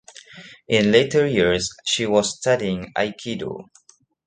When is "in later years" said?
0.67-1.69